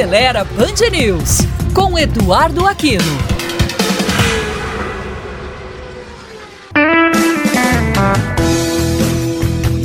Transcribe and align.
Acelera 0.00 0.44
Band 0.44 0.88
News, 0.90 1.40
com 1.74 1.98
Eduardo 1.98 2.64
Aquino. 2.64 3.04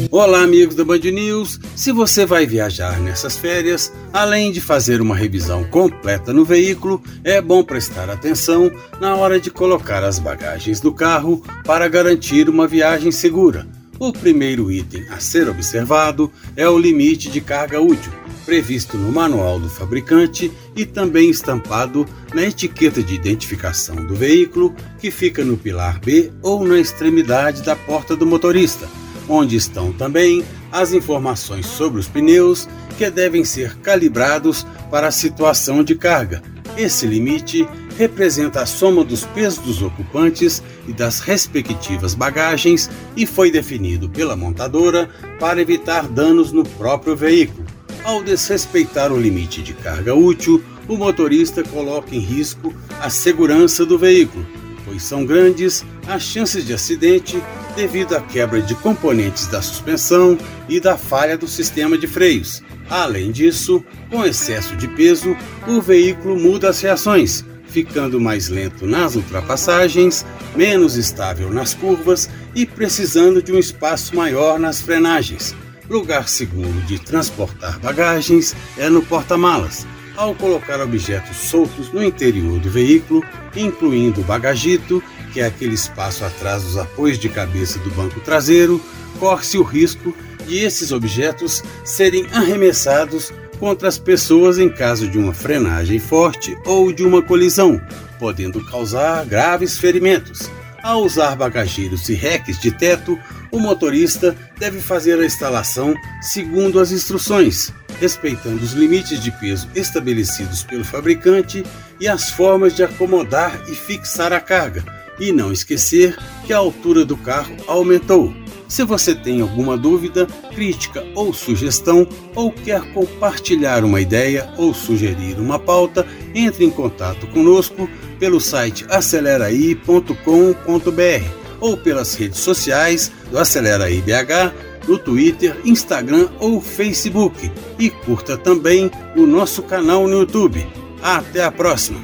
Olá, 0.09 0.41
amigos 0.41 0.73
da 0.73 0.86
Band 0.86 1.00
News. 1.00 1.59
Se 1.75 1.91
você 1.91 2.25
vai 2.25 2.46
viajar 2.46 2.98
nessas 3.02 3.36
férias, 3.36 3.91
além 4.14 4.54
de 4.54 4.62
fazer 4.62 5.02
uma 5.02 5.18
revisão 5.18 5.66
completa 5.66 6.32
no 6.32 6.45
veículo, 6.45 7.04
é 7.21 7.41
bom 7.41 7.61
prestar 7.61 8.09
atenção 8.09 8.71
na 9.02 9.18
hora 9.18 9.38
de 9.38 9.52
colocar 9.52 10.02
as 10.02 10.18
bagagens 10.18 10.79
do 10.79 10.93
carro 10.93 11.43
para 11.66 11.89
garantir 11.89 12.47
uma 12.47 12.66
viagem 12.66 13.11
segura. 13.11 13.68
O 14.00 14.13
primeiro 14.13 14.71
item 14.71 15.05
a 15.09 15.20
ser 15.20 15.50
observado 15.50 16.32
é 16.55 16.70
o 16.70 16.79
limite 16.79 17.29
de 17.29 17.41
carga 17.41 17.82
útil, 17.82 18.13
previsto 18.45 18.98
no 18.98 19.12
manual 19.12 19.59
do 19.59 19.70
fabricante 19.70 20.52
e 20.76 20.85
também 20.85 21.30
estampado 21.30 22.05
na 22.34 22.44
etiqueta 22.44 23.02
de 23.02 23.16
identificação 23.16 23.95
do 23.95 24.16
veículo, 24.16 24.73
que 24.99 25.09
fica 25.09 25.44
no 25.44 25.58
pilar 25.58 25.99
B 25.99 26.31
ou 26.41 26.66
na 26.66 26.77
extremidade 26.77 27.63
da 27.63 27.76
porta 27.76 28.16
do 28.16 28.26
motorista, 28.26 28.88
onde 29.27 29.55
estão 29.55 29.91
também 29.91 30.45
as 30.71 30.94
informações 30.94 31.66
sobre 31.66 31.99
os 31.99 32.08
pneus 32.08 32.68
que 32.98 33.09
devem 33.09 33.44
ser 33.44 33.76
calibrados 33.77 34.66
para 34.91 35.07
a 35.07 35.12
situação 35.12 35.84
de 35.84 35.96
carga. 35.96 36.41
Esse 36.77 37.07
limite 37.07 37.68
representa 37.98 38.62
a 38.62 38.66
soma 38.66 39.04
dos 39.04 39.26
pesos 39.26 39.59
dos 39.59 39.82
ocupantes 39.82 40.62
e 40.88 40.93
das 40.93 41.20
respectivas 41.20 42.13
bagagens 42.13 42.90
e 43.16 43.26
foi 43.26 43.49
definido 43.49 44.09
pela 44.09 44.35
montadora 44.35 45.09
para 45.40 45.62
evitar 45.62 46.07
danos 46.07 46.52
no 46.52 46.63
próprio 46.63 47.16
veículo. 47.16 47.65
Ao 48.05 48.23
desrespeitar 48.23 49.12
o 49.12 49.20
limite 49.20 49.63
de 49.63 49.74
carga 49.74 50.13
útil, 50.13 50.63
o 50.88 50.96
motorista 50.96 51.63
coloca 51.63 52.13
em 52.13 52.20
risco 52.20 52.71
a 53.02 53.10
segurança 53.10 53.84
do 53.84 53.98
veículo, 53.98 54.46
pois 54.85 55.02
são 55.02 55.26
grandes 55.26 55.84
as 56.07 56.21
chances 56.21 56.63
de 56.63 56.71
acidente 56.71 57.41
devido 57.76 58.16
à 58.16 58.21
quebra 58.21 58.62
de 58.62 58.76
componentes 58.76 59.48
da 59.48 59.60
suspensão 59.60 60.38
e 60.70 60.79
da 60.79 60.96
falha 60.96 61.35
do 61.35 61.48
sistema 61.48 61.98
de 61.98 62.05
freios. 62.05 62.62
Além 62.88 63.32
disso, 63.32 63.84
com 64.12 64.24
excesso 64.24 64.75
de 64.75 64.88
peso, 64.88 65.35
o 65.68 65.81
veículo 65.81 66.40
muda 66.40 66.69
as 66.69 66.79
reações, 66.81 67.44
ficando 67.66 68.22
mais 68.22 68.50
lento 68.50 68.85
nas 68.85 69.16
ultrapassagens, 69.16 70.24
menos 70.56 70.96
estável 70.96 71.51
nas 71.51 71.74
curvas 71.74 72.29
e 72.53 72.68
precisando 72.68 73.41
de 73.41 73.51
um 73.51 73.57
espaço 73.57 74.16
maior 74.16 74.59
nas 74.59 74.79
frenagens. 74.79 75.56
Lugar 75.90 76.28
seguro 76.28 76.81
de 76.88 76.97
transportar 76.97 77.80
bagagens 77.80 78.56
é 78.78 78.90
no 78.90 79.03
porta-malas. 79.03 79.86
Ao 80.16 80.34
colocar 80.34 80.81
objetos 80.81 81.38
soltos 81.38 81.91
no 81.91 82.03
interior 82.03 82.59
do 82.59 82.69
veículo, 82.69 83.24
incluindo 83.56 84.22
o 84.22 84.24
bagagito, 84.24 85.03
que 85.31 85.41
é 85.41 85.46
aquele 85.46 85.75
espaço 85.75 86.24
atrás 86.24 86.63
dos 86.63 86.78
apoios 86.78 87.19
de 87.19 87.30
cabeça 87.30 87.78
do 87.80 87.91
banco 87.91 88.19
traseiro, 88.22 88.81
corre-se 89.19 89.58
o 89.58 89.63
risco 89.63 90.16
de 90.47 90.58
esses 90.58 90.91
objetos 90.91 91.62
serem 91.84 92.25
arremessados 92.31 93.31
contra 93.59 93.88
as 93.88 93.97
pessoas 93.97 94.58
em 94.58 94.69
caso 94.69 95.08
de 95.08 95.18
uma 95.18 95.34
frenagem 95.34 96.00
forte 96.00 96.58
ou 96.66 96.91
de 96.91 97.03
uma 97.03 97.22
colisão, 97.22 97.80
podendo 98.19 98.63
causar 98.66 99.25
graves 99.25 99.78
ferimentos. 99.78 100.50
Ao 100.86 101.02
usar 101.02 101.36
bagageiros 101.36 102.08
e 102.09 102.14
reques 102.14 102.59
de 102.59 102.69
teto, 102.69 103.19
o 103.52 103.58
motorista 103.58 104.38
deve 104.56 104.80
fazer 104.80 105.19
a 105.19 105.25
instalação 105.25 105.96
segundo 106.22 106.80
as 106.80 106.91
instruções, 106.91 107.74
respeitando 108.00 108.64
os 108.64 108.74
limites 108.74 109.19
de 109.19 109.31
peso 109.31 109.68
estabelecidos 109.74 110.62
pelo 110.62 110.86
fabricante 110.86 111.66
e 112.00 112.08
as 112.08 112.30
formas 112.30 112.75
de 112.75 112.84
acomodar 112.84 113.63
e 113.68 113.74
fixar 113.74 114.31
a 114.31 114.40
carga, 114.40 114.85
e 115.19 115.31
não 115.31 115.51
esquecer 115.51 116.16
que 116.45 116.53
a 116.53 116.57
altura 116.57 117.03
do 117.03 117.18
carro 117.18 117.57
aumentou. 117.66 118.31
Se 118.67 118.83
você 118.83 119.13
tem 119.13 119.41
alguma 119.41 119.77
dúvida, 119.77 120.27
crítica 120.53 121.05
ou 121.13 121.33
sugestão, 121.33 122.07
ou 122.33 122.51
quer 122.51 122.81
compartilhar 122.93 123.83
uma 123.83 124.01
ideia 124.01 124.49
ou 124.57 124.73
sugerir 124.73 125.39
uma 125.39 125.59
pauta, 125.59 126.05
entre 126.33 126.65
em 126.65 126.69
contato 126.69 127.27
conosco 127.27 127.89
pelo 128.19 128.39
site 128.39 128.85
aceleraí.com.br 128.89 131.45
ou 131.59 131.77
pelas 131.77 132.15
redes 132.15 132.39
sociais 132.39 133.11
do 133.31 133.37
Aceleraí 133.37 134.01
BH, 134.01 134.87
no 134.87 134.99
Twitter, 134.99 135.57
Instagram 135.65 136.29
ou 136.39 136.61
Facebook. 136.61 137.51
E 137.79 137.89
curta 137.89 138.37
também 138.37 138.91
o 139.15 139.25
nosso 139.25 139.63
canal 139.63 140.07
no 140.07 140.19
YouTube. 140.19 140.65
Até 141.01 141.43
a 141.43 141.51
próxima! 141.51 141.99